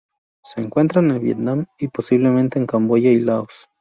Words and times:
Se 0.43 0.59
encuentra 0.61 0.99
en 0.99 1.21
Vietnam 1.21 1.67
y, 1.77 1.87
posiblemente 1.89 2.57
en 2.57 2.65
Camboya 2.65 3.11
y 3.11 3.19
Laos. 3.19 3.69